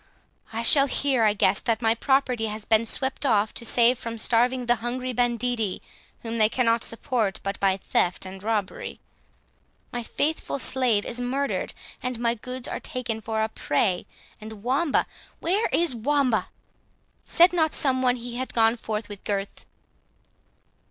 I 0.51 0.63
shall 0.63 0.87
hear, 0.87 1.23
I 1.25 1.35
guess, 1.35 1.59
that 1.59 1.79
my 1.79 1.93
property 1.93 2.47
has 2.47 2.65
been 2.65 2.87
swept 2.87 3.23
off 3.23 3.53
to 3.53 3.63
save 3.63 3.99
from 3.99 4.17
starving 4.17 4.65
the 4.65 4.77
hungry 4.77 5.13
banditti, 5.13 5.79
whom 6.21 6.39
they 6.39 6.49
cannot 6.49 6.83
support 6.83 7.39
but 7.43 7.59
by 7.59 7.77
theft 7.77 8.25
and 8.25 8.41
robbery. 8.41 8.99
My 9.93 10.01
faithful 10.01 10.57
slave 10.57 11.05
is 11.05 11.19
murdered, 11.19 11.75
and 12.01 12.17
my 12.17 12.33
goods 12.33 12.67
are 12.67 12.79
taken 12.79 13.21
for 13.21 13.43
a 13.43 13.49
prey—and 13.49 14.63
Wamba—where 14.63 15.67
is 15.71 15.93
Wamba? 15.93 16.47
Said 17.23 17.53
not 17.53 17.71
some 17.71 18.01
one 18.01 18.15
he 18.15 18.37
had 18.37 18.55
gone 18.55 18.77
forth 18.77 19.07
with 19.07 19.23
Gurth?" 19.23 19.67